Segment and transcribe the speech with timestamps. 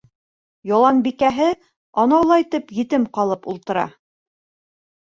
[0.69, 1.51] Яланбикәһе
[2.05, 3.89] анаулайтып етем калып ултыра.